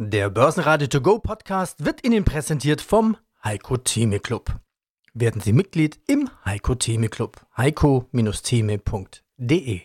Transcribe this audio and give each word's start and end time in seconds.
Der 0.00 0.30
Börsenradio 0.30 0.86
To 0.86 1.00
Go 1.00 1.18
Podcast 1.18 1.84
wird 1.84 2.06
Ihnen 2.06 2.24
präsentiert 2.24 2.80
vom 2.80 3.16
Heiko 3.42 3.78
Theme 3.78 4.20
Club. 4.20 4.60
Werden 5.12 5.40
Sie 5.40 5.52
Mitglied 5.52 5.98
im 6.06 6.30
Heiko 6.44 6.76
Theme 6.76 7.08
Club. 7.08 7.44
heiko-theme.de 7.56 9.80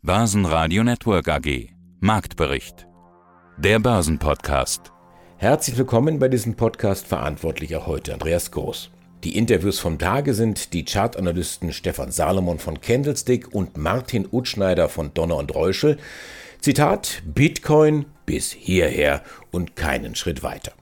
Börsenradio 0.00 0.84
Network 0.84 1.26
AG 1.26 1.70
Marktbericht 1.98 2.86
Der 3.56 3.80
Börsenpodcast 3.80 4.92
Herzlich 5.38 5.76
willkommen 5.76 6.20
bei 6.20 6.28
diesem 6.28 6.54
Podcast 6.54 7.08
verantwortlicher 7.08 7.84
heute 7.84 8.12
Andreas 8.12 8.52
Groß. 8.52 8.92
Die 9.24 9.36
Interviews 9.36 9.80
vom 9.80 9.98
Tage 9.98 10.34
sind 10.34 10.72
die 10.72 10.84
Chartanalysten 10.84 11.72
Stefan 11.72 12.12
Salomon 12.12 12.60
von 12.60 12.80
Candlestick 12.80 13.52
und 13.52 13.76
Martin 13.76 14.28
Utschneider 14.30 14.88
von 14.88 15.12
Donner 15.14 15.34
und 15.34 15.52
Reuschel. 15.52 15.98
Zitat 16.60 17.24
Bitcoin 17.26 18.06
bis 18.28 18.52
hierher 18.52 19.22
und 19.52 19.74
keinen 19.74 20.14
Schritt 20.14 20.42
weiter. 20.42 20.72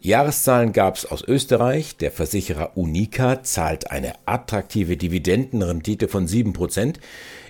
Jahreszahlen 0.00 0.72
gab 0.72 0.96
es 0.96 1.06
aus 1.06 1.22
Österreich. 1.22 1.96
Der 1.98 2.10
Versicherer 2.10 2.76
Unica 2.76 3.44
zahlt 3.44 3.92
eine 3.92 4.14
attraktive 4.26 4.96
Dividendenrendite 4.96 6.08
von 6.08 6.26
7%. 6.26 6.96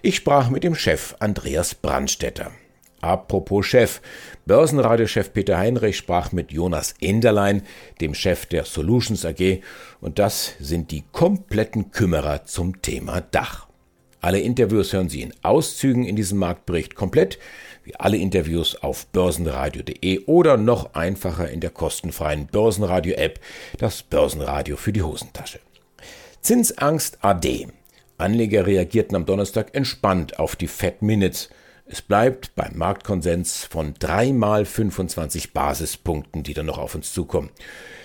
Ich 0.02 0.16
sprach 0.16 0.50
mit 0.50 0.62
dem 0.62 0.74
Chef 0.74 1.16
Andreas 1.20 1.74
Brandstetter. 1.74 2.50
Apropos 3.00 3.64
Chef. 3.64 4.02
Börsenradiochef 4.44 5.32
Peter 5.32 5.56
Heinrich 5.56 5.96
sprach 5.96 6.32
mit 6.32 6.52
Jonas 6.52 6.94
Enderlein, 7.00 7.62
dem 8.02 8.12
Chef 8.12 8.44
der 8.44 8.66
Solutions 8.66 9.24
AG, 9.24 9.62
und 10.02 10.18
das 10.18 10.52
sind 10.60 10.90
die 10.90 11.04
kompletten 11.12 11.92
Kümmerer 11.92 12.44
zum 12.44 12.82
Thema 12.82 13.22
Dach. 13.22 13.68
Alle 14.24 14.40
Interviews 14.40 14.94
hören 14.94 15.10
Sie 15.10 15.20
in 15.20 15.34
Auszügen 15.42 16.06
in 16.06 16.16
diesem 16.16 16.38
Marktbericht 16.38 16.94
komplett, 16.94 17.38
wie 17.84 17.94
alle 17.96 18.16
Interviews 18.16 18.76
auf 18.76 19.06
börsenradio.de 19.06 20.24
oder 20.26 20.56
noch 20.56 20.94
einfacher 20.94 21.48
in 21.50 21.60
der 21.60 21.70
kostenfreien 21.70 22.46
Börsenradio-App, 22.46 23.40
das 23.78 24.02
Börsenradio 24.02 24.76
für 24.76 24.92
die 24.92 25.02
Hosentasche. 25.02 25.60
Zinsangst 26.40 27.18
AD. 27.22 27.68
Anleger 28.18 28.66
reagierten 28.66 29.16
am 29.16 29.26
Donnerstag 29.26 29.74
entspannt 29.74 30.38
auf 30.38 30.56
die 30.56 30.68
Fed 30.68 31.02
Minutes– 31.02 31.50
es 31.86 32.00
bleibt 32.00 32.54
beim 32.54 32.78
Marktkonsens 32.78 33.64
von 33.64 33.92
dreimal 33.98 34.64
25 34.64 35.52
Basispunkten, 35.52 36.42
die 36.42 36.54
dann 36.54 36.64
noch 36.64 36.78
auf 36.78 36.94
uns 36.94 37.12
zukommen. 37.12 37.50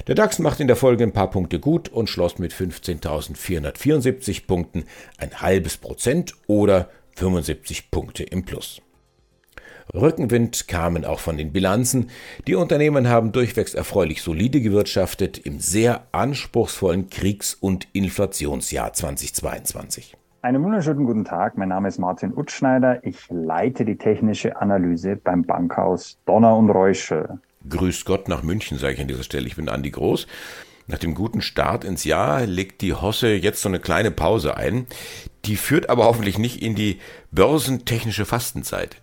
Der 0.06 0.16
DAX 0.16 0.40
macht 0.40 0.59
in 0.59 0.68
der 0.68 0.75
Folge 0.75 1.06
ein 1.06 1.14
paar 1.14 1.30
Punkte 1.30 1.62
gut 1.62 1.88
und 1.88 2.09
schloss 2.09 2.40
mit 2.40 2.53
15.474 2.53 4.46
Punkten 4.48 4.84
ein 5.18 5.40
halbes 5.42 5.78
Prozent 5.78 6.34
oder 6.48 6.90
75 7.16 7.90
Punkte 7.90 8.23
im 8.23 8.44
Plus. 8.44 8.81
Rückenwind 9.94 10.68
kamen 10.68 11.04
auch 11.04 11.20
von 11.20 11.38
den 11.38 11.52
Bilanzen. 11.52 12.09
Die 12.48 12.56
Unternehmen 12.56 13.09
haben 13.09 13.32
durchwegs 13.32 13.73
erfreulich 13.73 14.22
solide 14.22 14.62
gewirtschaftet 14.62 15.40
im 15.40 15.59
sehr 15.59 16.04
anspruchsvollen 16.12 17.09
Kriegs- 17.09 17.56
und 17.56 17.88
Inflationsjahr 17.94 18.94
2022. 18.94 20.16
Einen 20.42 20.64
wunderschönen 20.64 21.06
guten 21.06 21.26
Tag. 21.26 21.58
Mein 21.58 21.70
Name 21.70 21.88
ist 21.88 21.98
Martin 21.98 22.34
Utschneider. 22.34 23.04
Ich 23.04 23.18
leite 23.30 23.84
die 23.84 23.98
technische 23.98 24.62
Analyse 24.62 25.16
beim 25.16 25.44
Bankhaus 25.44 26.18
Donner 26.26 26.56
und 26.56 26.70
Reuschel. 26.70 27.40
Grüß 27.68 28.06
Gott 28.06 28.30
nach 28.30 28.44
München, 28.44 28.78
sage 28.78 28.94
ich 28.94 29.02
an 29.02 29.08
dieser 29.08 29.24
Stelle. 29.24 29.48
Ich 29.48 29.56
bin 29.56 29.70
Andi 29.70 29.90
Groß. 29.90 30.28
Nach 30.88 30.98
dem 30.98 31.14
guten 31.14 31.42
Start 31.42 31.84
ins 31.84 32.03
Jahr 32.03 32.46
legt 32.46 32.81
die 32.81 32.94
Hosse 32.94 33.34
jetzt 33.34 33.62
so 33.62 33.70
eine 33.70 33.80
kleine 33.80 34.12
Pause 34.12 34.56
ein. 34.56 34.86
Die 35.46 35.56
führt 35.56 35.90
aber 35.90 36.06
hoffentlich 36.06 36.38
nicht 36.38 36.62
in 36.62 36.76
die 36.76 37.00
börsentechnische 37.31 38.26
Fastenzeit. 38.26 39.02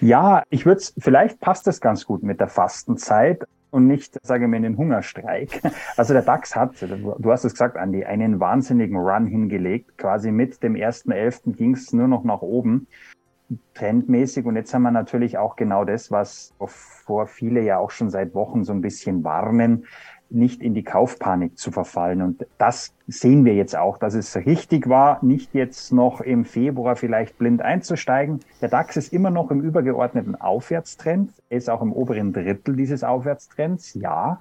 Ja, 0.00 0.42
ich 0.50 0.66
würde 0.66 0.80
es, 0.80 0.94
vielleicht 0.98 1.40
passt 1.40 1.66
es 1.68 1.80
ganz 1.80 2.04
gut 2.04 2.22
mit 2.22 2.40
der 2.40 2.48
Fastenzeit 2.48 3.46
und 3.70 3.86
nicht, 3.86 4.18
sage 4.22 4.44
ich 4.44 4.50
mal, 4.50 4.56
in 4.56 4.62
den 4.62 4.76
Hungerstreik. 4.76 5.60
Also 5.96 6.12
der 6.12 6.22
DAX 6.22 6.54
hat, 6.54 6.74
du 6.80 7.32
hast 7.32 7.44
es 7.44 7.52
gesagt, 7.52 7.76
Andi, 7.76 8.04
einen 8.04 8.40
wahnsinnigen 8.40 8.96
Run 8.96 9.26
hingelegt. 9.26 9.96
Quasi 9.98 10.30
mit 10.30 10.62
dem 10.62 10.74
1.11. 10.74 11.54
ging 11.54 11.74
es 11.74 11.92
nur 11.92 12.08
noch 12.08 12.24
nach 12.24 12.42
oben, 12.42 12.86
trendmäßig. 13.74 14.46
Und 14.46 14.56
jetzt 14.56 14.72
haben 14.74 14.82
wir 14.82 14.90
natürlich 14.90 15.38
auch 15.38 15.56
genau 15.56 15.84
das, 15.84 16.10
was 16.10 16.54
vor 16.58 17.26
viele 17.26 17.62
ja 17.62 17.78
auch 17.78 17.90
schon 17.90 18.10
seit 18.10 18.34
Wochen 18.34 18.64
so 18.64 18.72
ein 18.72 18.80
bisschen 18.80 19.24
warnen 19.24 19.86
nicht 20.30 20.62
in 20.62 20.74
die 20.74 20.82
Kaufpanik 20.82 21.58
zu 21.58 21.70
verfallen. 21.70 22.22
Und 22.22 22.46
das 22.58 22.92
sehen 23.06 23.44
wir 23.44 23.54
jetzt 23.54 23.76
auch, 23.76 23.98
dass 23.98 24.14
es 24.14 24.34
richtig 24.36 24.88
war, 24.88 25.24
nicht 25.24 25.54
jetzt 25.54 25.92
noch 25.92 26.20
im 26.20 26.44
Februar 26.44 26.96
vielleicht 26.96 27.38
blind 27.38 27.62
einzusteigen. 27.62 28.40
Der 28.60 28.68
DAX 28.68 28.96
ist 28.96 29.12
immer 29.12 29.30
noch 29.30 29.50
im 29.50 29.60
übergeordneten 29.60 30.40
Aufwärtstrend. 30.40 31.30
Er 31.48 31.58
ist 31.58 31.70
auch 31.70 31.82
im 31.82 31.92
oberen 31.92 32.32
Drittel 32.32 32.74
dieses 32.76 33.04
Aufwärtstrends, 33.04 33.94
ja. 33.94 34.40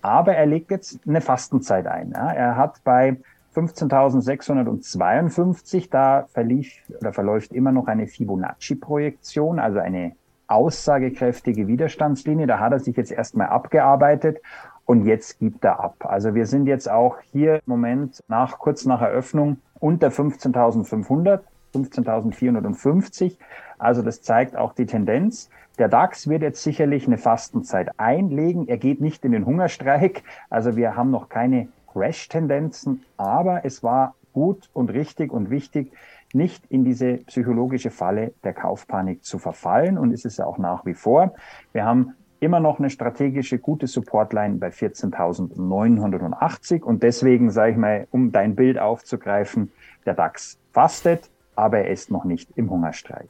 Aber 0.00 0.34
er 0.34 0.46
legt 0.46 0.70
jetzt 0.70 1.00
eine 1.06 1.20
Fastenzeit 1.20 1.86
ein. 1.86 2.12
Er 2.12 2.56
hat 2.56 2.82
bei 2.84 3.18
15.652, 3.54 5.90
da 5.90 6.26
verlief 6.32 6.72
oder 7.00 7.12
verläuft 7.12 7.52
immer 7.52 7.72
noch 7.72 7.88
eine 7.88 8.06
Fibonacci-Projektion, 8.06 9.58
also 9.58 9.80
eine 9.80 10.12
aussagekräftige 10.46 11.66
Widerstandslinie. 11.66 12.46
Da 12.46 12.60
hat 12.60 12.72
er 12.72 12.78
sich 12.78 12.96
jetzt 12.96 13.10
erstmal 13.10 13.48
abgearbeitet 13.48 14.40
und 14.88 15.04
jetzt 15.04 15.38
gibt 15.38 15.66
er 15.66 15.80
ab. 15.80 15.96
Also 16.06 16.34
wir 16.34 16.46
sind 16.46 16.66
jetzt 16.66 16.90
auch 16.90 17.18
hier 17.30 17.56
im 17.56 17.62
Moment 17.66 18.24
nach, 18.26 18.58
kurz 18.58 18.86
nach 18.86 19.02
Eröffnung 19.02 19.58
unter 19.78 20.08
15.500, 20.08 21.40
15.450. 21.74 23.36
Also 23.76 24.00
das 24.00 24.22
zeigt 24.22 24.56
auch 24.56 24.72
die 24.72 24.86
Tendenz. 24.86 25.50
Der 25.78 25.88
DAX 25.88 26.26
wird 26.26 26.40
jetzt 26.40 26.62
sicherlich 26.62 27.06
eine 27.06 27.18
Fastenzeit 27.18 27.90
einlegen. 27.98 28.66
Er 28.66 28.78
geht 28.78 29.02
nicht 29.02 29.26
in 29.26 29.32
den 29.32 29.44
Hungerstreik. 29.44 30.22
Also 30.48 30.74
wir 30.74 30.96
haben 30.96 31.10
noch 31.10 31.28
keine 31.28 31.68
Crash-Tendenzen, 31.92 33.04
aber 33.18 33.66
es 33.66 33.82
war 33.82 34.14
gut 34.32 34.70
und 34.72 34.88
richtig 34.88 35.30
und 35.30 35.50
wichtig, 35.50 35.92
nicht 36.32 36.64
in 36.70 36.86
diese 36.86 37.18
psychologische 37.26 37.90
Falle 37.90 38.32
der 38.42 38.54
Kaufpanik 38.54 39.22
zu 39.22 39.38
verfallen 39.38 39.98
und 39.98 40.12
ist 40.12 40.24
es 40.24 40.38
ja 40.38 40.46
auch 40.46 40.56
nach 40.56 40.86
wie 40.86 40.94
vor. 40.94 41.34
Wir 41.72 41.84
haben 41.84 42.14
immer 42.40 42.60
noch 42.60 42.78
eine 42.78 42.90
strategische 42.90 43.58
gute 43.58 43.86
Supportline 43.86 44.56
bei 44.56 44.68
14.980 44.68 46.82
und 46.82 47.02
deswegen 47.02 47.50
sage 47.50 47.72
ich 47.72 47.78
mal, 47.78 48.06
um 48.10 48.32
dein 48.32 48.54
Bild 48.54 48.78
aufzugreifen, 48.78 49.70
der 50.06 50.14
DAX 50.14 50.58
fastet, 50.72 51.28
aber 51.56 51.78
er 51.78 51.90
ist 51.90 52.10
noch 52.10 52.24
nicht 52.24 52.48
im 52.56 52.70
Hungerstreik. 52.70 53.28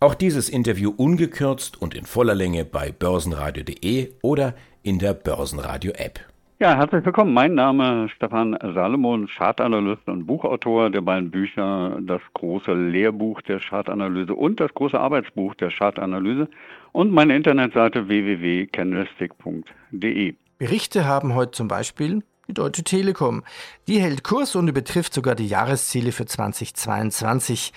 Auch 0.00 0.14
dieses 0.14 0.48
Interview 0.48 0.92
ungekürzt 0.94 1.80
und 1.80 1.94
in 1.94 2.04
voller 2.04 2.34
Länge 2.34 2.64
bei 2.64 2.92
börsenradio.de 2.92 4.12
oder 4.22 4.54
in 4.82 4.98
der 4.98 5.14
Börsenradio 5.14 5.92
App. 5.92 6.20
Ja, 6.58 6.74
herzlich 6.74 7.04
willkommen. 7.04 7.34
Mein 7.34 7.54
Name 7.54 8.06
ist 8.06 8.12
Stefan 8.12 8.56
Salomon, 8.62 9.26
Chartanalyst 9.26 10.08
und 10.08 10.26
Buchautor 10.26 10.88
der 10.88 11.02
beiden 11.02 11.30
Bücher, 11.30 11.98
das 12.00 12.22
große 12.32 12.72
Lehrbuch 12.72 13.42
der 13.42 13.60
Chartanalyse 13.60 14.32
und 14.32 14.58
das 14.58 14.72
große 14.72 14.98
Arbeitsbuch 14.98 15.54
der 15.56 15.70
Chartanalyse 15.70 16.48
und 16.92 17.12
meine 17.12 17.36
Internetseite 17.36 18.08
www.candlestick.de. 18.08 20.34
Berichte 20.56 21.04
haben 21.04 21.34
heute 21.34 21.50
zum 21.50 21.68
Beispiel 21.68 22.22
die 22.48 22.54
Deutsche 22.54 22.84
Telekom. 22.84 23.42
Die 23.86 24.00
hält 24.00 24.24
Kurs 24.24 24.56
und 24.56 24.68
übertrifft 24.68 25.12
sogar 25.12 25.34
die 25.34 25.48
Jahresziele 25.48 26.10
für 26.10 26.24
2022. 26.24 27.74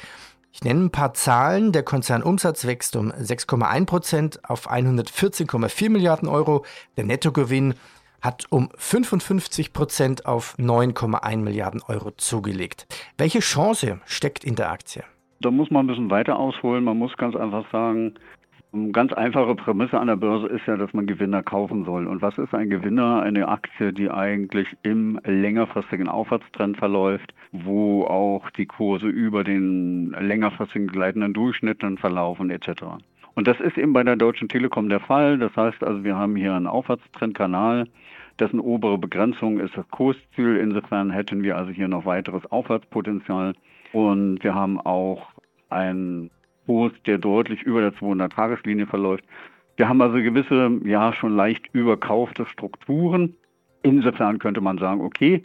Ich 0.53 0.63
nenne 0.63 0.85
ein 0.85 0.89
paar 0.89 1.13
Zahlen. 1.13 1.73
Der 1.73 1.83
Konzernumsatz 1.83 2.65
wächst 2.65 2.95
um 2.95 3.11
6,1 3.11 3.85
Prozent 3.85 4.39
auf 4.49 4.71
114,4 4.71 5.89
Milliarden 5.89 6.29
Euro. 6.29 6.63
Der 6.95 7.03
Nettogewinn 7.03 7.73
hat 8.21 8.45
um 8.49 8.69
55 8.75 9.73
Prozent 9.73 10.25
auf 10.25 10.55
9,1 10.57 11.37
Milliarden 11.37 11.81
Euro 11.87 12.11
zugelegt. 12.11 12.87
Welche 13.17 13.39
Chance 13.39 14.01
steckt 14.05 14.43
in 14.43 14.55
der 14.55 14.71
Aktie? 14.71 15.03
Da 15.41 15.51
muss 15.51 15.71
man 15.71 15.85
ein 15.85 15.87
bisschen 15.87 16.09
weiter 16.09 16.37
ausholen. 16.37 16.83
Man 16.83 16.97
muss 16.97 17.15
ganz 17.15 17.35
einfach 17.35 17.69
sagen, 17.71 18.15
eine 18.71 18.91
ganz 18.91 19.11
einfache 19.13 19.55
Prämisse 19.55 19.99
an 19.99 20.07
der 20.07 20.15
Börse 20.15 20.47
ist 20.47 20.65
ja, 20.67 20.77
dass 20.77 20.93
man 20.93 21.07
Gewinner 21.07 21.41
kaufen 21.41 21.85
soll. 21.85 22.05
Und 22.05 22.21
was 22.21 22.37
ist 22.37 22.53
ein 22.53 22.69
Gewinner? 22.69 23.21
Eine 23.21 23.47
Aktie, 23.47 23.93
die 23.93 24.11
eigentlich 24.11 24.67
im 24.83 25.19
längerfristigen 25.23 26.07
Aufwärtstrend 26.07 26.77
verläuft, 26.77 27.33
wo 27.51 28.03
auch 28.03 28.49
die 28.51 28.67
Kurse 28.67 29.07
über 29.07 29.43
den 29.43 30.11
längerfristigen 30.11 30.87
gleitenden 30.87 31.33
Durchschnitten 31.33 31.97
verlaufen 31.97 32.51
etc. 32.51 32.83
Und 33.39 33.47
das 33.47 33.61
ist 33.61 33.77
eben 33.77 33.93
bei 33.93 34.03
der 34.03 34.17
Deutschen 34.17 34.49
Telekom 34.49 34.89
der 34.89 34.99
Fall. 34.99 35.37
Das 35.37 35.55
heißt 35.55 35.81
also, 35.81 36.03
wir 36.03 36.17
haben 36.17 36.35
hier 36.35 36.53
einen 36.53 36.67
Aufwärtstrendkanal, 36.67 37.85
dessen 38.37 38.59
obere 38.59 38.97
Begrenzung 38.97 39.61
ist 39.61 39.77
das 39.77 39.87
Kursziel. 39.91 40.57
Insofern 40.57 41.09
hätten 41.09 41.41
wir 41.41 41.55
also 41.55 41.71
hier 41.71 41.87
noch 41.87 42.05
weiteres 42.05 42.45
Aufwärtspotenzial. 42.51 43.53
Und 43.93 44.43
wir 44.43 44.53
haben 44.53 44.77
auch 44.81 45.29
einen 45.69 46.31
Kurs, 46.65 46.91
der 47.05 47.17
deutlich 47.17 47.63
über 47.63 47.79
der 47.79 47.93
200-Tageslinie 47.93 48.87
verläuft. 48.87 49.23
Wir 49.77 49.87
haben 49.87 50.01
also 50.01 50.17
gewisse, 50.17 50.77
ja, 50.83 51.13
schon 51.13 51.33
leicht 51.33 51.69
überkaufte 51.71 52.45
Strukturen. 52.45 53.37
Insofern 53.83 54.39
könnte 54.39 54.59
man 54.59 54.79
sagen, 54.79 54.99
okay, 54.99 55.43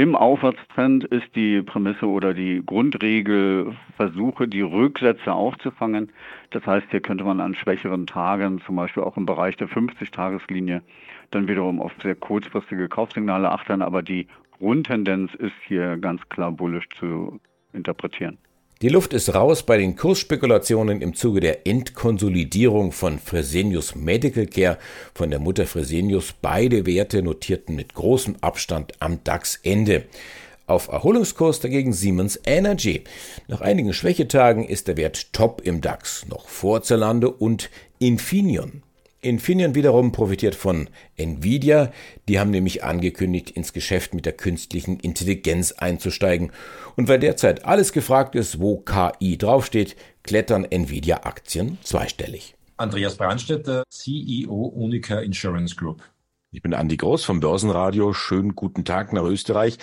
Im 0.00 0.16
Aufwärtstrend 0.16 1.04
ist 1.04 1.36
die 1.36 1.60
Prämisse 1.60 2.06
oder 2.06 2.32
die 2.32 2.62
Grundregel, 2.64 3.76
versuche 3.98 4.48
die 4.48 4.62
Rücksätze 4.62 5.30
aufzufangen. 5.30 6.10
Das 6.48 6.66
heißt, 6.66 6.86
hier 6.90 7.00
könnte 7.00 7.24
man 7.24 7.38
an 7.38 7.54
schwächeren 7.54 8.06
Tagen, 8.06 8.62
zum 8.64 8.76
Beispiel 8.76 9.02
auch 9.02 9.18
im 9.18 9.26
Bereich 9.26 9.58
der 9.58 9.68
50-Tageslinie, 9.68 10.80
dann 11.32 11.48
wiederum 11.48 11.82
auf 11.82 11.92
sehr 12.02 12.14
kurzfristige 12.14 12.88
Kaufsignale 12.88 13.50
achten. 13.50 13.82
Aber 13.82 14.00
die 14.00 14.26
Grundtendenz 14.52 15.34
ist 15.34 15.52
hier 15.66 15.98
ganz 15.98 16.26
klar 16.30 16.50
bullisch 16.50 16.88
zu 16.98 17.38
interpretieren. 17.74 18.38
Die 18.82 18.88
Luft 18.88 19.12
ist 19.12 19.34
raus 19.34 19.62
bei 19.62 19.76
den 19.76 19.94
Kursspekulationen 19.94 21.02
im 21.02 21.12
Zuge 21.12 21.40
der 21.40 21.66
Endkonsolidierung 21.66 22.92
von 22.92 23.18
Fresenius 23.18 23.94
Medical 23.94 24.46
Care 24.46 24.78
von 25.12 25.28
der 25.28 25.38
Mutter 25.38 25.66
Fresenius. 25.66 26.32
Beide 26.40 26.86
Werte 26.86 27.22
notierten 27.22 27.76
mit 27.76 27.92
großem 27.92 28.36
Abstand 28.40 28.94
am 28.98 29.22
DAX-Ende. 29.22 30.04
Auf 30.66 30.88
Erholungskurs 30.88 31.60
dagegen 31.60 31.92
Siemens 31.92 32.40
Energy. 32.46 33.04
Nach 33.48 33.60
einigen 33.60 33.92
Schwächetagen 33.92 34.64
ist 34.64 34.88
der 34.88 34.96
Wert 34.96 35.34
top 35.34 35.60
im 35.62 35.82
DAX, 35.82 36.26
noch 36.26 36.48
vor 36.48 36.80
Zalando 36.80 37.28
und 37.28 37.68
Infineon. 37.98 38.82
Infineon 39.22 39.74
wiederum 39.74 40.12
profitiert 40.12 40.54
von 40.54 40.88
Nvidia. 41.16 41.92
Die 42.28 42.38
haben 42.40 42.50
nämlich 42.50 42.84
angekündigt, 42.84 43.50
ins 43.50 43.72
Geschäft 43.72 44.14
mit 44.14 44.24
der 44.24 44.32
künstlichen 44.32 44.98
Intelligenz 44.98 45.72
einzusteigen. 45.72 46.52
Und 46.96 47.08
weil 47.08 47.18
derzeit 47.18 47.64
alles 47.66 47.92
gefragt 47.92 48.34
ist, 48.34 48.60
wo 48.60 48.78
KI 48.78 49.36
draufsteht, 49.36 49.96
klettern 50.22 50.64
Nvidia-Aktien 50.64 51.78
zweistellig. 51.82 52.54
Andreas 52.78 53.16
Brandstätter, 53.16 53.82
CEO 53.90 54.64
Unica 54.74 55.20
Insurance 55.20 55.76
Group. 55.76 56.02
Ich 56.50 56.62
bin 56.62 56.72
Andi 56.72 56.96
Groß 56.96 57.24
vom 57.24 57.40
Börsenradio. 57.40 58.14
Schönen 58.14 58.54
guten 58.54 58.86
Tag 58.86 59.12
nach 59.12 59.22
Österreich. 59.22 59.76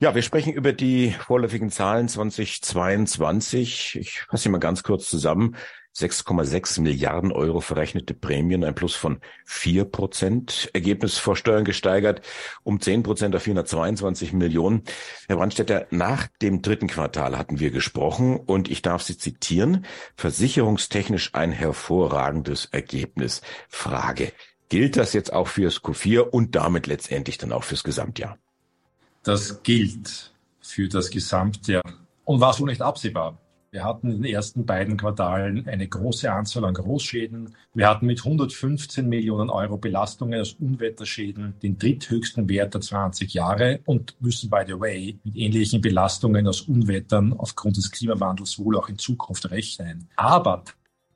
Ja, 0.00 0.14
wir 0.14 0.22
sprechen 0.22 0.52
über 0.52 0.72
die 0.72 1.10
vorläufigen 1.10 1.70
Zahlen 1.70 2.06
2022. 2.06 3.96
Ich 3.98 4.20
fasse 4.20 4.44
sie 4.44 4.48
mal 4.50 4.58
ganz 4.58 4.84
kurz 4.84 5.08
zusammen. 5.08 5.56
6,6 5.96 6.80
Milliarden 6.80 7.32
Euro 7.32 7.60
verrechnete 7.60 8.14
Prämien, 8.14 8.62
ein 8.64 8.74
Plus 8.74 8.94
von 8.94 9.20
4 9.46 9.84
Prozent. 9.84 10.70
Ergebnis 10.72 11.18
vor 11.18 11.34
Steuern 11.34 11.64
gesteigert 11.64 12.22
um 12.62 12.80
10 12.80 13.02
Prozent 13.02 13.34
auf 13.34 13.42
422 13.42 14.32
Millionen. 14.32 14.82
Herr 15.26 15.36
Brandstätter, 15.36 15.86
nach 15.90 16.28
dem 16.40 16.62
dritten 16.62 16.86
Quartal 16.86 17.36
hatten 17.36 17.58
wir 17.58 17.70
gesprochen 17.70 18.36
und 18.36 18.70
ich 18.70 18.82
darf 18.82 19.02
Sie 19.02 19.18
zitieren. 19.18 19.84
Versicherungstechnisch 20.16 21.34
ein 21.34 21.50
hervorragendes 21.52 22.66
Ergebnis. 22.66 23.42
Frage. 23.68 24.32
Gilt 24.68 24.96
das 24.96 25.14
jetzt 25.14 25.32
auch 25.32 25.48
fürs 25.48 25.82
Q4 25.82 26.20
und 26.20 26.54
damit 26.54 26.86
letztendlich 26.86 27.38
dann 27.38 27.52
auch 27.52 27.64
fürs 27.64 27.82
Gesamtjahr? 27.82 28.38
Das 29.22 29.62
gilt 29.62 30.32
für 30.60 30.88
das 30.88 31.10
Gesamtjahr 31.10 31.82
und 32.24 32.40
war 32.40 32.52
so 32.52 32.66
nicht 32.66 32.82
absehbar. 32.82 33.38
Wir 33.70 33.84
hatten 33.84 34.10
in 34.10 34.22
den 34.22 34.32
ersten 34.32 34.64
beiden 34.64 34.96
Quartalen 34.96 35.68
eine 35.68 35.86
große 35.86 36.32
Anzahl 36.32 36.64
an 36.64 36.72
Großschäden. 36.72 37.54
Wir 37.74 37.88
hatten 37.88 38.06
mit 38.06 38.20
115 38.24 39.06
Millionen 39.06 39.50
Euro 39.50 39.76
Belastungen 39.76 40.40
aus 40.40 40.54
Unwetterschäden 40.54 41.52
den 41.62 41.76
dritthöchsten 41.76 42.48
Wert 42.48 42.72
der 42.72 42.80
20 42.80 43.34
Jahre 43.34 43.80
und 43.84 44.16
müssen, 44.22 44.48
by 44.48 44.62
the 44.66 44.80
way, 44.80 45.18
mit 45.22 45.36
ähnlichen 45.36 45.82
Belastungen 45.82 46.46
aus 46.46 46.62
Unwettern 46.62 47.34
aufgrund 47.34 47.76
des 47.76 47.90
Klimawandels 47.90 48.58
wohl 48.58 48.78
auch 48.78 48.88
in 48.88 48.96
Zukunft 48.96 49.50
rechnen. 49.50 50.08
Aber 50.16 50.64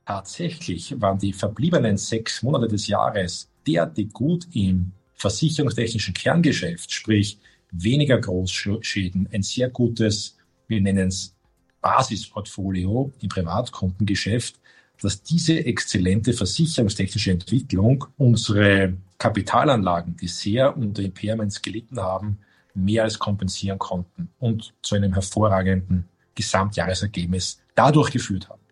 tatsächlich 0.05 1.01
waren 1.01 1.19
die 1.19 1.33
verbliebenen 1.33 1.97
sechs 1.97 2.43
Monate 2.43 2.69
des 2.69 2.87
Jahres 2.87 3.51
derartig 3.67 4.13
gut 4.13 4.47
im 4.53 4.93
versicherungstechnischen 5.15 6.13
Kerngeschäft, 6.13 6.93
sprich 6.93 7.39
weniger 7.71 8.21
Großschäden, 8.21 9.29
ein 9.33 9.43
sehr 9.43 9.71
gutes, 9.71 10.37
wir 10.69 10.83
nennen 10.83 11.09
es 11.09 11.35
Basisportfolio 11.83 13.13
im 13.21 13.29
Privatkundengeschäft, 13.29 14.59
dass 15.03 15.23
diese 15.23 15.65
exzellente 15.67 16.33
versicherungstechnische 16.33 17.33
Entwicklung 17.33 18.07
unsere 18.17 18.97
Kapitalanlagen, 19.19 20.17
die 20.17 20.29
sehr 20.29 20.77
unter 20.77 21.03
Impairments 21.03 21.61
gelitten 21.61 22.01
haben, 22.01 22.39
mehr 22.75 23.03
als 23.03 23.19
kompensieren 23.19 23.79
konnten 23.79 24.31
und 24.39 24.75
zu 24.83 24.95
einem 24.95 25.13
hervorragenden 25.13 26.09
Gesamtjahresergebnis 26.35 27.61
dadurch 27.75 28.11
geführt 28.11 28.49
haben. 28.49 28.63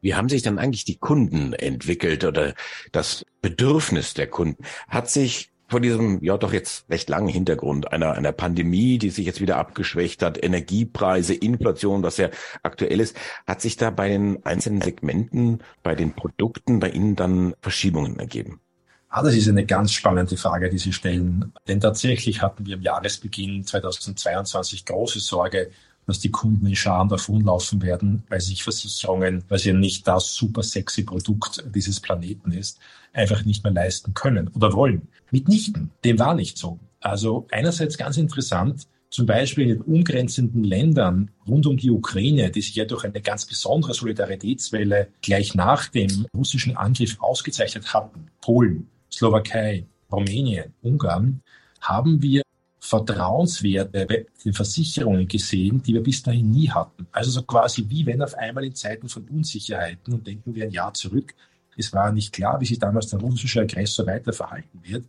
Wie 0.00 0.14
haben 0.14 0.28
sich 0.28 0.42
dann 0.42 0.58
eigentlich 0.58 0.84
die 0.84 0.96
Kunden 0.96 1.52
entwickelt 1.52 2.24
oder 2.24 2.54
das 2.90 3.24
Bedürfnis 3.42 4.14
der 4.14 4.28
Kunden? 4.28 4.64
Hat 4.88 5.10
sich 5.10 5.49
vor 5.70 5.80
diesem, 5.80 6.22
ja 6.22 6.36
doch 6.36 6.52
jetzt 6.52 6.90
recht 6.90 7.08
langen 7.08 7.28
Hintergrund 7.28 7.92
einer, 7.92 8.12
einer 8.12 8.32
Pandemie, 8.32 8.98
die 8.98 9.10
sich 9.10 9.24
jetzt 9.24 9.40
wieder 9.40 9.56
abgeschwächt 9.56 10.22
hat, 10.22 10.42
Energiepreise, 10.42 11.34
Inflation, 11.34 12.02
was 12.02 12.16
ja 12.16 12.28
aktuell 12.62 13.00
ist, 13.00 13.16
hat 13.46 13.60
sich 13.60 13.76
da 13.76 13.90
bei 13.90 14.08
den 14.08 14.44
einzelnen 14.44 14.82
Segmenten, 14.82 15.62
bei 15.82 15.94
den 15.94 16.12
Produkten 16.12 16.80
bei 16.80 16.90
Ihnen 16.90 17.14
dann 17.14 17.54
Verschiebungen 17.60 18.18
ergeben? 18.18 18.60
Ah, 19.08 19.22
das 19.22 19.34
ist 19.34 19.48
eine 19.48 19.66
ganz 19.66 19.92
spannende 19.92 20.36
Frage, 20.36 20.70
die 20.70 20.78
Sie 20.78 20.92
stellen. 20.92 21.52
Denn 21.66 21.80
tatsächlich 21.80 22.42
hatten 22.42 22.66
wir 22.66 22.76
im 22.76 22.82
Jahresbeginn 22.82 23.64
2022 23.64 24.84
große 24.84 25.18
Sorge, 25.18 25.70
dass 26.10 26.18
die 26.18 26.32
Kunden 26.32 26.66
in 26.66 26.74
Scharen 26.74 27.08
davonlaufen 27.08 27.82
werden, 27.82 28.24
weil 28.28 28.40
sich 28.40 28.64
Versicherungen, 28.64 29.44
weil 29.48 29.60
sie 29.60 29.72
nicht 29.72 30.08
das 30.08 30.34
super 30.34 30.64
sexy 30.64 31.04
Produkt 31.04 31.62
dieses 31.72 32.00
Planeten 32.00 32.50
ist, 32.50 32.80
einfach 33.12 33.44
nicht 33.44 33.62
mehr 33.62 33.72
leisten 33.72 34.12
können 34.12 34.48
oder 34.48 34.72
wollen. 34.72 35.06
Mitnichten. 35.30 35.92
Dem 36.02 36.18
war 36.18 36.34
nicht 36.34 36.58
so. 36.58 36.80
Also 37.00 37.46
einerseits 37.52 37.96
ganz 37.96 38.16
interessant, 38.16 38.88
zum 39.08 39.26
Beispiel 39.26 39.68
in 39.68 39.68
den 39.70 39.82
umgrenzenden 39.82 40.64
Ländern 40.64 41.30
rund 41.46 41.66
um 41.66 41.76
die 41.76 41.90
Ukraine, 41.90 42.50
die 42.50 42.60
sich 42.60 42.74
ja 42.74 42.86
durch 42.86 43.04
eine 43.04 43.20
ganz 43.20 43.46
besondere 43.46 43.94
Solidaritätswelle 43.94 45.08
gleich 45.22 45.54
nach 45.54 45.86
dem 45.86 46.26
russischen 46.34 46.76
Angriff 46.76 47.20
ausgezeichnet 47.20 47.94
hatten, 47.94 48.26
Polen, 48.40 48.88
Slowakei, 49.12 49.86
Rumänien, 50.10 50.74
Ungarn, 50.82 51.40
haben 51.80 52.20
wir 52.20 52.42
Vertrauenswerte 52.80 54.06
bei 54.06 54.26
den 54.44 54.52
Versicherungen 54.54 55.28
gesehen, 55.28 55.82
die 55.82 55.94
wir 55.94 56.02
bis 56.02 56.22
dahin 56.22 56.50
nie 56.50 56.70
hatten. 56.70 57.06
Also 57.12 57.30
so 57.30 57.42
quasi 57.42 57.84
wie 57.88 58.06
wenn 58.06 58.22
auf 58.22 58.34
einmal 58.34 58.64
in 58.64 58.74
Zeiten 58.74 59.08
von 59.08 59.24
Unsicherheiten 59.28 60.14
und 60.14 60.26
denken 60.26 60.54
wir 60.54 60.64
ein 60.64 60.70
Jahr 60.70 60.94
zurück, 60.94 61.34
es 61.76 61.92
war 61.92 62.12
nicht 62.12 62.32
klar, 62.32 62.60
wie 62.60 62.66
sich 62.66 62.78
damals 62.78 63.08
der 63.08 63.20
russische 63.20 63.60
Aggressor 63.60 64.06
weiter 64.06 64.32
verhalten 64.32 64.80
wird. 64.82 65.04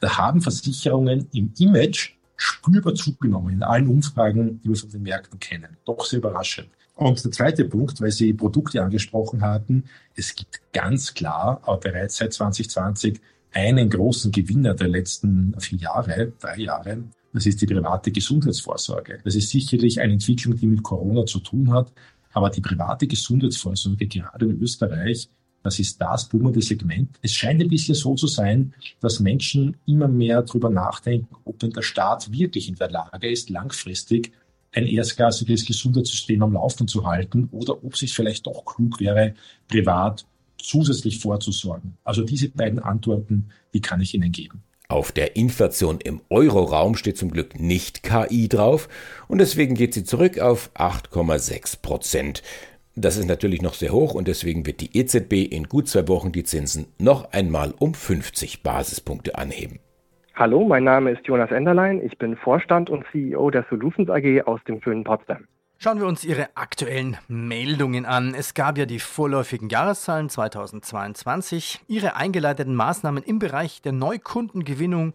Da 0.00 0.16
haben 0.16 0.40
Versicherungen 0.40 1.28
im 1.32 1.52
Image 1.58 2.12
spürbar 2.36 2.94
zugenommen 2.94 3.54
in 3.54 3.62
allen 3.62 3.88
Umfragen, 3.88 4.60
die 4.60 4.68
wir 4.68 4.76
von 4.76 4.90
den 4.90 5.02
Märkten 5.02 5.38
kennen. 5.38 5.76
Doch 5.84 6.04
sehr 6.04 6.18
überraschend. 6.18 6.68
Und 6.94 7.22
der 7.22 7.30
zweite 7.30 7.64
Punkt, 7.64 8.00
weil 8.00 8.10
Sie 8.10 8.32
Produkte 8.32 8.82
angesprochen 8.82 9.42
hatten, 9.42 9.84
es 10.14 10.34
gibt 10.34 10.60
ganz 10.72 11.12
klar, 11.12 11.60
aber 11.64 11.78
bereits 11.78 12.16
seit 12.16 12.32
2020 12.32 13.20
einen 13.52 13.88
großen 13.88 14.32
Gewinner 14.32 14.74
der 14.74 14.88
letzten 14.88 15.54
vier 15.58 15.78
Jahre, 15.78 16.32
drei 16.40 16.58
Jahre. 16.58 17.04
Das 17.32 17.46
ist 17.46 17.60
die 17.60 17.66
private 17.66 18.10
Gesundheitsvorsorge. 18.10 19.20
Das 19.24 19.34
ist 19.34 19.50
sicherlich 19.50 20.00
eine 20.00 20.14
Entwicklung, 20.14 20.56
die 20.56 20.66
mit 20.66 20.82
Corona 20.82 21.26
zu 21.26 21.40
tun 21.40 21.70
hat. 21.72 21.92
Aber 22.32 22.50
die 22.50 22.60
private 22.60 23.06
Gesundheitsvorsorge, 23.06 24.06
gerade 24.06 24.46
in 24.46 24.60
Österreich, 24.60 25.28
das 25.62 25.78
ist 25.80 26.00
das 26.00 26.28
boomende 26.28 26.62
Segment. 26.62 27.18
Es 27.22 27.32
scheint 27.32 27.60
ein 27.60 27.68
bisschen 27.68 27.94
so 27.96 28.14
zu 28.14 28.26
sein, 28.26 28.72
dass 29.00 29.20
Menschen 29.20 29.76
immer 29.84 30.06
mehr 30.06 30.42
darüber 30.42 30.70
nachdenken, 30.70 31.34
ob 31.44 31.58
denn 31.58 31.70
der 31.70 31.82
Staat 31.82 32.30
wirklich 32.30 32.68
in 32.68 32.76
der 32.76 32.90
Lage 32.90 33.28
ist, 33.28 33.50
langfristig 33.50 34.32
ein 34.72 34.86
erstklassiges 34.86 35.64
Gesundheitssystem 35.64 36.42
am 36.42 36.52
Laufen 36.52 36.86
zu 36.86 37.06
halten 37.06 37.48
oder 37.50 37.82
ob 37.82 37.94
es 37.94 38.00
sich 38.00 38.14
vielleicht 38.14 38.46
doch 38.46 38.64
klug 38.64 39.00
wäre, 39.00 39.34
privat 39.68 40.26
zusätzlich 40.58 41.20
vorzusorgen? 41.20 41.96
Also 42.04 42.22
diese 42.22 42.50
beiden 42.50 42.78
Antworten, 42.78 43.50
die 43.74 43.80
kann 43.80 44.00
ich 44.00 44.14
Ihnen 44.14 44.32
geben. 44.32 44.62
Auf 44.88 45.10
der 45.10 45.34
Inflation 45.34 45.98
im 46.00 46.20
Euroraum 46.30 46.94
steht 46.94 47.16
zum 47.16 47.30
Glück 47.30 47.58
nicht 47.58 48.04
KI 48.04 48.48
drauf 48.48 48.88
und 49.26 49.38
deswegen 49.38 49.74
geht 49.74 49.94
sie 49.94 50.04
zurück 50.04 50.38
auf 50.38 50.70
8,6 50.74 51.82
Prozent. 51.82 52.42
Das 52.94 53.16
ist 53.16 53.26
natürlich 53.26 53.62
noch 53.62 53.74
sehr 53.74 53.92
hoch 53.92 54.14
und 54.14 54.28
deswegen 54.28 54.64
wird 54.64 54.80
die 54.80 54.96
EZB 54.96 55.52
in 55.52 55.64
gut 55.64 55.88
zwei 55.88 56.06
Wochen 56.06 56.30
die 56.30 56.44
Zinsen 56.44 56.86
noch 56.98 57.32
einmal 57.32 57.74
um 57.78 57.94
50 57.94 58.62
Basispunkte 58.62 59.36
anheben. 59.36 59.80
Hallo, 60.34 60.64
mein 60.64 60.84
Name 60.84 61.10
ist 61.10 61.26
Jonas 61.26 61.50
Enderlein. 61.50 62.00
Ich 62.04 62.16
bin 62.16 62.36
Vorstand 62.36 62.88
und 62.88 63.04
CEO 63.10 63.50
der 63.50 63.66
Solutions 63.68 64.08
AG 64.08 64.42
aus 64.46 64.60
dem 64.68 64.80
schönen 64.82 65.02
Potsdam. 65.02 65.48
Schauen 65.78 66.00
wir 66.00 66.06
uns 66.06 66.24
Ihre 66.24 66.48
aktuellen 66.54 67.18
Meldungen 67.28 68.06
an. 68.06 68.34
Es 68.34 68.54
gab 68.54 68.78
ja 68.78 68.86
die 68.86 68.98
vorläufigen 68.98 69.68
Jahreszahlen 69.68 70.30
2022. 70.30 71.80
Ihre 71.86 72.16
eingeleiteten 72.16 72.74
Maßnahmen 72.74 73.22
im 73.22 73.38
Bereich 73.38 73.82
der 73.82 73.92
Neukundengewinnung 73.92 75.14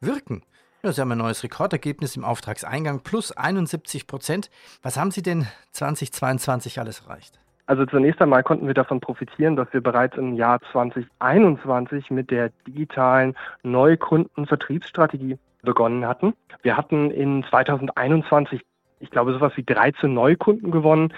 wirken. 0.00 0.42
Sie 0.82 1.00
haben 1.00 1.12
ein 1.12 1.18
neues 1.18 1.42
Rekordergebnis 1.42 2.16
im 2.16 2.24
Auftragseingang 2.24 3.00
plus 3.00 3.32
71 3.32 4.06
Prozent. 4.06 4.50
Was 4.82 4.98
haben 4.98 5.12
Sie 5.12 5.22
denn 5.22 5.46
2022 5.70 6.78
alles 6.78 7.00
erreicht? 7.00 7.38
Also 7.66 7.86
zunächst 7.86 8.20
einmal 8.20 8.42
konnten 8.42 8.66
wir 8.66 8.74
davon 8.74 9.00
profitieren, 9.00 9.56
dass 9.56 9.72
wir 9.72 9.80
bereits 9.80 10.18
im 10.18 10.34
Jahr 10.34 10.60
2021 10.72 12.10
mit 12.10 12.30
der 12.30 12.50
digitalen 12.66 13.34
Neukundenvertriebsstrategie 13.62 15.38
begonnen 15.62 16.04
hatten. 16.06 16.34
Wir 16.62 16.76
hatten 16.76 17.10
in 17.10 17.44
2021, 17.48 18.60
ich 19.02 19.10
glaube, 19.10 19.32
sowas 19.32 19.52
wie 19.56 19.64
13 19.64 20.14
Neukunden 20.14 20.70
gewonnen, 20.70 21.12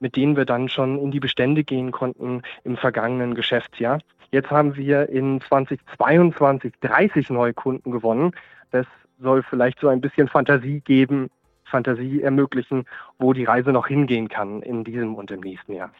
mit 0.00 0.16
denen 0.16 0.36
wir 0.36 0.46
dann 0.46 0.68
schon 0.68 0.98
in 0.98 1.10
die 1.10 1.20
Bestände 1.20 1.64
gehen 1.64 1.92
konnten 1.92 2.42
im 2.64 2.76
vergangenen 2.76 3.34
Geschäftsjahr. 3.34 4.00
Jetzt 4.32 4.50
haben 4.50 4.76
wir 4.76 5.08
in 5.08 5.40
2022 5.40 6.72
30 6.80 7.30
Neukunden 7.30 7.92
gewonnen. 7.92 8.32
Das 8.70 8.86
soll 9.20 9.42
vielleicht 9.42 9.80
so 9.80 9.88
ein 9.88 10.00
bisschen 10.00 10.28
Fantasie 10.28 10.80
geben, 10.80 11.28
Fantasie 11.64 12.22
ermöglichen, 12.22 12.84
wo 13.18 13.32
die 13.32 13.44
Reise 13.44 13.70
noch 13.70 13.86
hingehen 13.86 14.28
kann 14.28 14.62
in 14.62 14.84
diesem 14.84 15.14
und 15.14 15.30
im 15.30 15.40
nächsten 15.40 15.74
Jahr. 15.74 15.92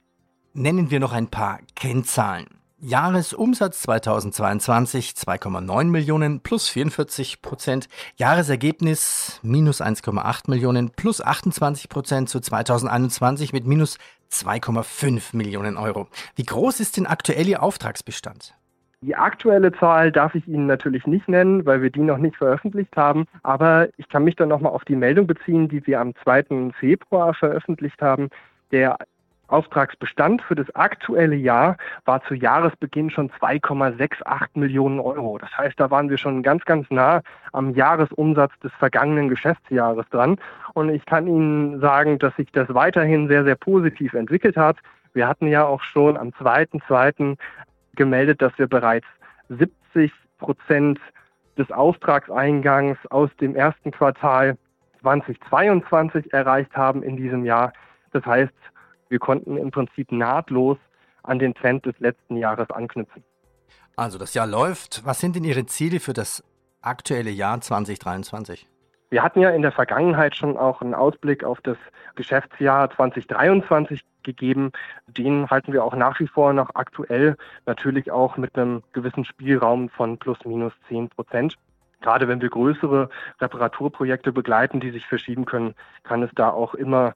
Nennen 0.54 0.90
wir 0.90 1.00
noch 1.00 1.12
ein 1.12 1.28
paar 1.28 1.60
Kennzahlen. 1.74 2.46
Jahresumsatz 2.78 3.80
2022 3.82 5.12
2,9 5.12 5.84
Millionen 5.84 6.40
plus 6.40 6.68
44 6.68 7.40
Prozent. 7.40 7.88
Jahresergebnis 8.16 9.40
minus 9.42 9.80
1,8 9.80 10.50
Millionen 10.50 10.90
plus 10.90 11.24
28 11.24 11.88
Prozent 11.88 12.28
zu 12.28 12.38
2021 12.38 13.54
mit 13.54 13.66
minus 13.66 13.96
2,5 14.30 15.34
Millionen 15.34 15.78
Euro. 15.78 16.08
Wie 16.34 16.44
groß 16.44 16.80
ist 16.80 16.98
denn 16.98 17.06
aktuell 17.06 17.48
Ihr 17.48 17.62
Auftragsbestand? 17.62 18.54
Die 19.00 19.16
aktuelle 19.16 19.72
Zahl 19.72 20.12
darf 20.12 20.34
ich 20.34 20.46
Ihnen 20.46 20.66
natürlich 20.66 21.06
nicht 21.06 21.28
nennen, 21.28 21.64
weil 21.64 21.80
wir 21.80 21.90
die 21.90 22.00
noch 22.00 22.18
nicht 22.18 22.36
veröffentlicht 22.36 22.94
haben. 22.94 23.24
Aber 23.42 23.88
ich 23.96 24.08
kann 24.10 24.24
mich 24.24 24.36
dann 24.36 24.50
nochmal 24.50 24.72
auf 24.72 24.84
die 24.84 24.96
Meldung 24.96 25.26
beziehen, 25.26 25.68
die 25.68 25.86
wir 25.86 26.00
am 26.00 26.14
2. 26.24 26.72
Februar 26.78 27.32
veröffentlicht 27.32 28.02
haben. 28.02 28.28
Der 28.70 28.98
Auftragsbestand 29.48 30.42
für 30.42 30.54
das 30.54 30.74
aktuelle 30.74 31.36
Jahr 31.36 31.76
war 32.04 32.22
zu 32.24 32.34
Jahresbeginn 32.34 33.10
schon 33.10 33.30
2,68 33.30 34.48
Millionen 34.54 35.00
Euro. 35.00 35.38
Das 35.38 35.56
heißt, 35.56 35.78
da 35.78 35.90
waren 35.90 36.10
wir 36.10 36.18
schon 36.18 36.42
ganz, 36.42 36.64
ganz 36.64 36.90
nah 36.90 37.22
am 37.52 37.74
Jahresumsatz 37.74 38.52
des 38.62 38.72
vergangenen 38.72 39.28
Geschäftsjahres 39.28 40.06
dran. 40.10 40.38
Und 40.74 40.90
ich 40.90 41.04
kann 41.06 41.26
Ihnen 41.26 41.80
sagen, 41.80 42.18
dass 42.18 42.34
sich 42.36 42.50
das 42.52 42.72
weiterhin 42.74 43.28
sehr, 43.28 43.44
sehr 43.44 43.56
positiv 43.56 44.14
entwickelt 44.14 44.56
hat. 44.56 44.78
Wir 45.14 45.28
hatten 45.28 45.46
ja 45.46 45.64
auch 45.64 45.82
schon 45.82 46.16
am 46.16 46.28
2.2. 46.30 47.36
gemeldet, 47.94 48.42
dass 48.42 48.52
wir 48.58 48.66
bereits 48.66 49.06
70 49.48 50.12
Prozent 50.38 51.00
des 51.56 51.70
Auftragseingangs 51.70 52.98
aus 53.10 53.30
dem 53.40 53.56
ersten 53.56 53.90
Quartal 53.90 54.58
2022 55.00 56.32
erreicht 56.32 56.76
haben 56.76 57.02
in 57.02 57.16
diesem 57.16 57.44
Jahr. 57.44 57.72
Das 58.12 58.26
heißt, 58.26 58.52
wir 59.08 59.18
konnten 59.18 59.56
im 59.56 59.70
Prinzip 59.70 60.12
nahtlos 60.12 60.78
an 61.22 61.38
den 61.38 61.54
Trend 61.54 61.86
des 61.86 61.98
letzten 61.98 62.36
Jahres 62.36 62.70
anknüpfen. 62.70 63.24
Also 63.96 64.18
das 64.18 64.34
Jahr 64.34 64.46
läuft. 64.46 65.02
Was 65.04 65.20
sind 65.20 65.36
denn 65.36 65.44
Ihre 65.44 65.66
Ziele 65.66 66.00
für 66.00 66.12
das 66.12 66.44
aktuelle 66.82 67.30
Jahr 67.30 67.60
2023? 67.60 68.68
Wir 69.08 69.22
hatten 69.22 69.40
ja 69.40 69.50
in 69.50 69.62
der 69.62 69.72
Vergangenheit 69.72 70.36
schon 70.36 70.56
auch 70.56 70.82
einen 70.82 70.94
Ausblick 70.94 71.44
auf 71.44 71.60
das 71.62 71.76
Geschäftsjahr 72.16 72.90
2023 72.90 74.02
gegeben. 74.24 74.72
Den 75.06 75.48
halten 75.48 75.72
wir 75.72 75.84
auch 75.84 75.94
nach 75.94 76.18
wie 76.18 76.26
vor 76.26 76.52
noch 76.52 76.70
aktuell, 76.74 77.36
natürlich 77.66 78.10
auch 78.10 78.36
mit 78.36 78.56
einem 78.56 78.82
gewissen 78.92 79.24
Spielraum 79.24 79.88
von 79.90 80.18
plus 80.18 80.38
minus 80.44 80.72
10 80.88 81.08
Prozent. 81.10 81.56
Gerade 82.02 82.28
wenn 82.28 82.42
wir 82.42 82.50
größere 82.50 83.08
Reparaturprojekte 83.40 84.32
begleiten, 84.32 84.80
die 84.80 84.90
sich 84.90 85.06
verschieben 85.06 85.44
können, 85.44 85.74
kann 86.02 86.22
es 86.22 86.30
da 86.34 86.50
auch 86.50 86.74
immer 86.74 87.14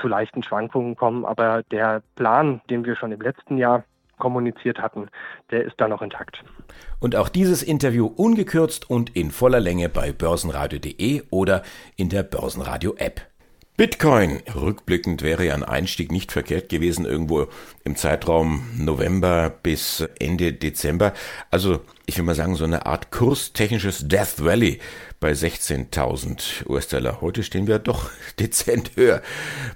zu 0.00 0.08
leichten 0.08 0.42
Schwankungen 0.42 0.96
kommen. 0.96 1.24
Aber 1.24 1.62
der 1.70 2.02
Plan, 2.16 2.60
den 2.70 2.84
wir 2.84 2.96
schon 2.96 3.12
im 3.12 3.20
letzten 3.20 3.58
Jahr 3.58 3.84
kommuniziert 4.18 4.78
hatten, 4.78 5.08
der 5.50 5.64
ist 5.64 5.74
da 5.78 5.88
noch 5.88 6.02
intakt. 6.02 6.44
Und 7.00 7.16
auch 7.16 7.28
dieses 7.28 7.62
Interview 7.62 8.06
ungekürzt 8.06 8.88
und 8.88 9.16
in 9.16 9.30
voller 9.30 9.60
Länge 9.60 9.88
bei 9.88 10.12
börsenradio.de 10.12 11.22
oder 11.30 11.62
in 11.96 12.08
der 12.08 12.22
Börsenradio-App. 12.22 13.32
Bitcoin. 13.76 14.42
Rückblickend 14.54 15.22
wäre 15.22 15.46
ja 15.46 15.54
ein 15.54 15.64
Einstieg 15.64 16.12
nicht 16.12 16.30
verkehrt 16.30 16.68
gewesen, 16.68 17.06
irgendwo 17.06 17.48
im 17.84 17.96
Zeitraum 17.96 18.68
November 18.78 19.50
bis 19.50 20.06
Ende 20.20 20.52
Dezember. 20.52 21.14
Also 21.50 21.80
ich 22.12 22.18
will 22.18 22.26
mal 22.26 22.34
sagen, 22.34 22.56
so 22.56 22.64
eine 22.64 22.84
Art 22.84 23.10
kurstechnisches 23.10 24.06
Death 24.06 24.44
Valley 24.44 24.80
bei 25.18 25.30
16.000 25.30 26.68
US-Dollar. 26.68 27.20
Heute 27.20 27.42
stehen 27.42 27.66
wir 27.66 27.78
doch 27.78 28.10
dezent 28.38 28.96
höher 28.96 29.22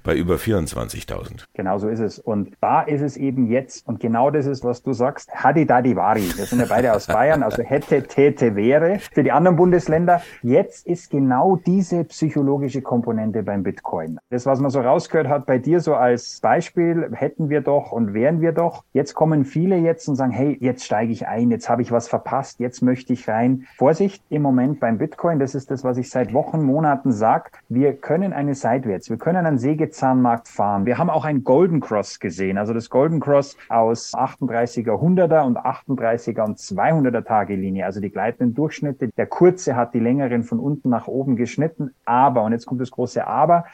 bei 0.02 0.14
über 0.14 0.34
24.000. 0.34 1.44
Genau 1.54 1.78
so 1.78 1.88
ist 1.88 2.00
es. 2.00 2.18
Und 2.18 2.54
da 2.60 2.82
ist 2.82 3.00
es 3.00 3.16
eben 3.16 3.48
jetzt, 3.48 3.86
und 3.86 4.00
genau 4.00 4.30
das 4.30 4.44
ist, 4.46 4.64
was 4.64 4.82
du 4.82 4.92
sagst, 4.92 5.30
Hadi 5.32 5.64
Dadi 5.64 5.96
Wari. 5.96 6.28
Wir 6.36 6.44
sind 6.44 6.58
ja 6.58 6.66
beide 6.68 6.92
aus 6.92 7.06
Bayern, 7.06 7.42
also 7.42 7.62
hätte, 7.62 8.02
täte, 8.02 8.54
wäre. 8.56 8.98
Für 8.98 9.22
die 9.22 9.32
anderen 9.32 9.56
Bundesländer, 9.56 10.20
jetzt 10.42 10.86
ist 10.86 11.10
genau 11.10 11.56
diese 11.64 12.04
psychologische 12.04 12.82
Komponente 12.82 13.44
beim 13.44 13.62
Bitcoin. 13.62 14.18
Das, 14.30 14.44
was 14.44 14.60
man 14.60 14.70
so 14.70 14.80
rausgehört 14.80 15.28
hat 15.28 15.46
bei 15.46 15.58
dir 15.58 15.80
so 15.80 15.94
als 15.94 16.40
Beispiel, 16.40 17.08
hätten 17.12 17.48
wir 17.48 17.60
doch 17.60 17.92
und 17.92 18.12
wären 18.12 18.40
wir 18.40 18.50
doch. 18.50 18.82
Jetzt 18.92 19.14
kommen 19.14 19.44
viele 19.44 19.76
jetzt 19.76 20.08
und 20.08 20.16
sagen, 20.16 20.32
hey, 20.32 20.58
jetzt 20.60 20.84
steige 20.84 21.12
ich 21.12 21.28
ein, 21.28 21.52
jetzt 21.52 21.68
habe 21.68 21.82
ich 21.82 21.92
was 21.92 22.08
verpasst, 22.08 22.25
jetzt 22.58 22.82
möchte 22.82 23.12
ich 23.12 23.28
rein. 23.28 23.66
Vorsicht 23.76 24.22
im 24.28 24.42
Moment 24.42 24.80
beim 24.80 24.98
Bitcoin, 24.98 25.38
das 25.38 25.54
ist 25.54 25.70
das, 25.70 25.84
was 25.84 25.96
ich 25.96 26.10
seit 26.10 26.32
Wochen, 26.32 26.62
Monaten 26.62 27.12
sage. 27.12 27.50
Wir 27.68 27.94
können 27.94 28.32
eine 28.32 28.54
seitwärts, 28.54 29.10
wir 29.10 29.16
können 29.16 29.46
einen 29.46 29.58
Sägezahnmarkt 29.58 30.48
fahren. 30.48 30.86
Wir 30.86 30.98
haben 30.98 31.10
auch 31.10 31.24
ein 31.24 31.44
Golden 31.44 31.80
Cross 31.80 32.20
gesehen, 32.20 32.58
also 32.58 32.74
das 32.74 32.90
Golden 32.90 33.20
Cross 33.20 33.56
aus 33.68 34.12
38er 34.14 35.00
100er 35.00 35.42
und 35.42 35.58
38er 35.58 36.42
und 36.42 36.58
200er 36.58 37.24
Tagelinie, 37.24 37.84
also 37.84 38.00
die 38.00 38.10
gleitenden 38.10 38.54
Durchschnitte. 38.54 39.10
Der 39.16 39.26
kurze 39.26 39.76
hat 39.76 39.94
die 39.94 40.00
längeren 40.00 40.42
von 40.42 40.58
unten 40.58 40.88
nach 40.88 41.06
oben 41.06 41.36
geschnitten, 41.36 41.94
aber, 42.04 42.42
und 42.42 42.50
jetzt 42.52 42.66
kommt 42.66 42.80
das 42.80 42.90
große 42.90 43.24
Aber, 43.26 43.64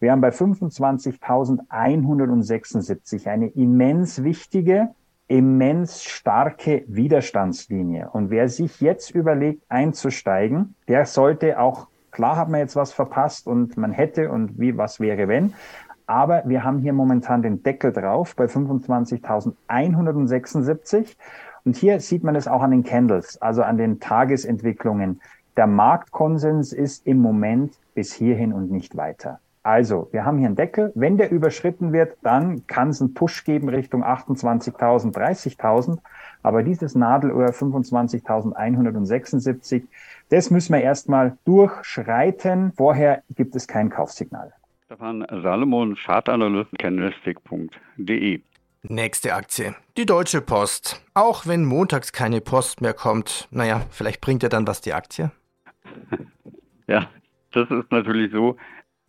wir 0.00 0.10
haben 0.12 0.20
bei 0.20 0.30
25.176 0.30 3.26
eine 3.26 3.48
immens 3.48 4.22
wichtige 4.22 4.90
immens 5.28 6.02
starke 6.04 6.84
Widerstandslinie. 6.86 8.10
Und 8.10 8.30
wer 8.30 8.48
sich 8.48 8.80
jetzt 8.80 9.10
überlegt, 9.10 9.62
einzusteigen, 9.68 10.74
der 10.88 11.04
sollte 11.06 11.58
auch, 11.58 11.88
klar 12.10 12.36
hat 12.36 12.50
man 12.50 12.60
jetzt 12.60 12.76
was 12.76 12.92
verpasst 12.92 13.46
und 13.46 13.76
man 13.76 13.92
hätte 13.92 14.30
und 14.30 14.58
wie, 14.58 14.76
was 14.76 15.00
wäre 15.00 15.28
wenn. 15.28 15.54
Aber 16.06 16.42
wir 16.46 16.64
haben 16.64 16.80
hier 16.80 16.92
momentan 16.92 17.40
den 17.42 17.62
Deckel 17.62 17.92
drauf 17.92 18.36
bei 18.36 18.44
25.176. 18.44 21.16
Und 21.64 21.76
hier 21.76 21.98
sieht 22.00 22.22
man 22.22 22.36
es 22.36 22.46
auch 22.46 22.60
an 22.60 22.72
den 22.72 22.84
Candles, 22.84 23.40
also 23.40 23.62
an 23.62 23.78
den 23.78 24.00
Tagesentwicklungen. 24.00 25.22
Der 25.56 25.66
Marktkonsens 25.66 26.74
ist 26.74 27.06
im 27.06 27.16
Moment 27.18 27.72
bis 27.94 28.12
hierhin 28.12 28.52
und 28.52 28.70
nicht 28.70 28.96
weiter. 28.96 29.40
Also, 29.64 30.08
wir 30.12 30.24
haben 30.26 30.38
hier 30.38 30.48
einen 30.48 30.56
Deckel. 30.56 30.92
Wenn 30.94 31.16
der 31.16 31.32
überschritten 31.32 31.94
wird, 31.94 32.18
dann 32.22 32.66
kann 32.66 32.90
es 32.90 33.00
einen 33.00 33.14
Push 33.14 33.44
geben 33.44 33.70
Richtung 33.70 34.04
28.000, 34.04 35.14
30.000. 35.14 36.00
Aber 36.42 36.62
dieses 36.62 36.94
Nadelöhr 36.94 37.48
25.176, 37.48 39.84
das 40.28 40.50
müssen 40.50 40.74
wir 40.74 40.82
erstmal 40.82 41.38
durchschreiten. 41.46 42.74
Vorher 42.76 43.22
gibt 43.34 43.56
es 43.56 43.66
kein 43.66 43.88
Kaufsignal. 43.88 44.52
Stefan 44.84 45.24
Salomon, 45.30 45.94
Chartanalyst, 45.94 46.78
candlestick.de. 46.78 48.42
Nächste 48.82 49.34
Aktie. 49.34 49.74
Die 49.96 50.04
Deutsche 50.04 50.42
Post. 50.42 51.02
Auch 51.14 51.46
wenn 51.46 51.64
montags 51.64 52.12
keine 52.12 52.42
Post 52.42 52.82
mehr 52.82 52.92
kommt, 52.92 53.48
naja, 53.50 53.80
vielleicht 53.88 54.20
bringt 54.20 54.42
er 54.42 54.50
dann 54.50 54.66
was 54.66 54.82
die 54.82 54.92
Aktie? 54.92 55.30
Ja, 56.86 57.08
das 57.52 57.70
ist 57.70 57.90
natürlich 57.90 58.30
so. 58.30 58.58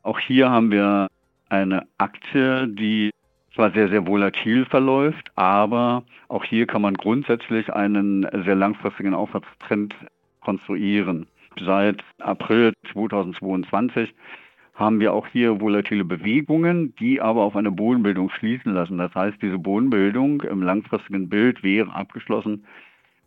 Auch 0.05 0.19
hier 0.19 0.51
haben 0.51 0.69
wir 0.69 1.07
eine 1.50 1.88
Aktie, 1.97 2.67
die 2.67 3.09
zwar 3.55 3.71
sehr, 3.71 3.89
sehr 3.89 4.05
volatil 4.05 4.63
verläuft, 4.65 5.31
aber 5.35 6.03
auch 6.27 6.43
hier 6.43 6.67
kann 6.67 6.83
man 6.83 6.93
grundsätzlich 6.93 7.74
einen 7.74 8.21
sehr 8.45 8.53
langfristigen 8.53 9.15
Aufwärtstrend 9.15 9.95
konstruieren. 10.41 11.25
Seit 11.59 12.03
April 12.19 12.74
2022 12.93 14.13
haben 14.75 15.00
wir 15.00 15.12
auch 15.12 15.25
hier 15.25 15.59
volatile 15.59 16.05
Bewegungen, 16.05 16.93
die 16.97 17.19
aber 17.19 17.41
auf 17.41 17.55
eine 17.55 17.71
Bodenbildung 17.71 18.29
schließen 18.29 18.75
lassen. 18.75 19.00
Das 19.00 19.15
heißt, 19.15 19.41
diese 19.41 19.57
Bodenbildung 19.57 20.41
im 20.41 20.62
langfristigen 20.62 21.29
Bild 21.29 21.63
wäre 21.63 21.91
abgeschlossen 21.91 22.63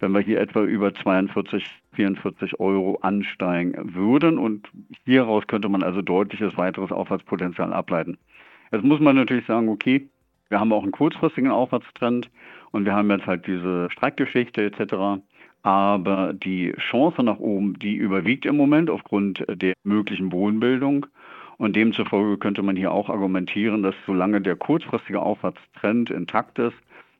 wenn 0.00 0.12
wir 0.12 0.20
hier 0.20 0.40
etwa 0.40 0.62
über 0.62 0.94
42, 0.94 1.64
44 1.98 2.60
Euro 2.60 2.98
ansteigen 3.02 3.74
würden. 3.94 4.38
Und 4.38 4.68
hieraus 5.04 5.46
könnte 5.48 5.68
man 5.68 5.82
also 5.82 6.00
deutliches 6.00 6.56
weiteres 6.56 6.92
Aufwärtspotenzial 6.92 7.72
ableiten. 7.72 8.16
Jetzt 8.70 8.84
muss 8.84 9.00
man 9.00 9.16
natürlich 9.16 9.46
sagen, 9.46 9.68
okay, 9.68 10.08
wir 10.48 10.60
haben 10.60 10.72
auch 10.72 10.84
einen 10.84 10.92
kurzfristigen 10.92 11.50
Aufwärtstrend 11.50 12.30
und 12.70 12.84
wir 12.84 12.94
haben 12.94 13.10
jetzt 13.10 13.26
halt 13.26 13.46
diese 13.46 13.90
Streikgeschichte 13.90 14.62
etc. 14.62 15.20
Aber 15.62 16.32
die 16.32 16.72
Chance 16.78 17.22
nach 17.24 17.40
oben, 17.40 17.78
die 17.80 17.96
überwiegt 17.96 18.46
im 18.46 18.56
Moment 18.56 18.90
aufgrund 18.90 19.44
der 19.48 19.74
möglichen 19.82 20.28
Bodenbildung. 20.28 21.06
Und 21.56 21.74
demzufolge 21.74 22.38
könnte 22.38 22.62
man 22.62 22.76
hier 22.76 22.92
auch 22.92 23.10
argumentieren, 23.10 23.82
dass 23.82 23.96
solange 24.06 24.40
der 24.40 24.54
kurzfristige 24.54 25.20
Aufwärtstrend 25.20 26.10
intakt 26.10 26.60
ist, 26.60 26.76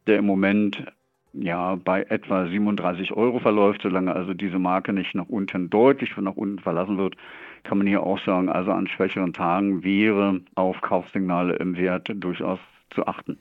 der 0.07 0.19
im 0.19 0.27
Moment 0.27 0.85
ja, 1.33 1.77
bei 1.77 2.03
etwa 2.09 2.47
37 2.47 3.13
Euro 3.13 3.39
verläuft, 3.39 3.83
solange 3.83 4.15
also 4.15 4.35
diese 4.35 4.59
Marke 4.59 4.93
nicht 4.93 5.15
nach 5.15 5.29
unten 5.29 5.71
deutlich 5.71 6.17
nach 6.17 6.37
unten 6.37 6.59
verlassen 6.59 6.99
wird, 6.99 7.17
kann 7.65 7.79
man 7.79 7.87
hier 7.87 8.03
auch 8.03 8.19
sagen, 8.25 8.49
also 8.49 8.71
an 8.71 8.89
schwächeren 8.89 9.33
Tagen 9.33 9.85
wäre 9.85 10.41
auf 10.55 10.81
Kaufsignale 10.81 11.57
im 11.57 11.77
Wert 11.77 12.11
durchaus 12.15 12.59
zu 12.91 13.07
achten. 13.07 13.39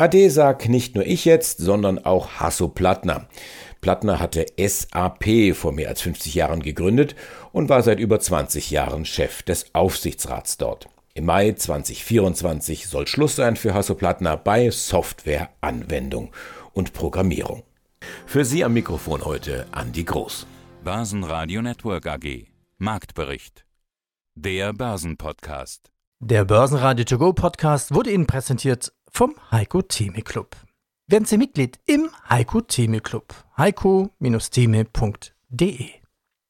Ade 0.00 0.30
sag 0.30 0.68
nicht 0.68 0.94
nur 0.94 1.04
ich 1.04 1.24
jetzt, 1.24 1.58
sondern 1.58 1.98
auch 1.98 2.38
Hasso 2.38 2.68
Plattner. 2.68 3.26
Plattner 3.80 4.20
hatte 4.20 4.46
SAP 4.56 5.54
vor 5.54 5.72
mehr 5.72 5.88
als 5.88 6.02
50 6.02 6.34
Jahren 6.36 6.62
gegründet 6.62 7.16
und 7.52 7.68
war 7.68 7.82
seit 7.82 7.98
über 7.98 8.20
20 8.20 8.70
Jahren 8.70 9.04
Chef 9.04 9.42
des 9.42 9.74
Aufsichtsrats 9.74 10.56
dort. 10.56 10.88
Im 11.14 11.24
Mai 11.24 11.50
2024 11.50 12.86
soll 12.86 13.08
Schluss 13.08 13.34
sein 13.34 13.56
für 13.56 13.74
Hasso 13.74 13.96
Plattner 13.96 14.36
bei 14.36 14.70
Softwareanwendung 14.70 16.30
und 16.78 16.92
Programmierung. 16.92 17.64
Für 18.24 18.44
Sie 18.44 18.64
am 18.64 18.72
Mikrofon 18.72 19.24
heute 19.24 19.66
Andi 19.72 20.04
Groß. 20.04 20.46
Börsenradio 20.84 21.60
Network 21.60 22.06
AG. 22.06 22.46
Marktbericht. 22.78 23.64
Der 24.36 24.72
Börsenpodcast. 24.72 25.90
Der 26.20 26.44
Börsenradio 26.44 27.04
To 27.04 27.18
Go 27.18 27.32
Podcast 27.32 27.92
wurde 27.92 28.12
Ihnen 28.12 28.28
präsentiert 28.28 28.92
vom 29.10 29.34
Heiko 29.50 29.82
Theme 29.82 30.22
Club. 30.22 30.54
Werden 31.08 31.24
Sie 31.24 31.36
Mitglied 31.36 31.80
im 31.86 32.10
Heiko 32.28 32.60
Theme 32.60 33.00
Club. 33.00 33.34
heiko-theme.de 33.56 35.97